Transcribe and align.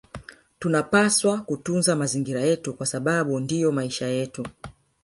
Tunapaswa 0.59 1.41
kutunza 1.41 1.95
mazingira 1.95 2.41
yetu 2.41 2.73
kwa 2.73 2.85
sababu 2.85 3.39
ndiyo 3.39 3.71
maisha 3.71 4.07
yetu 4.07 4.47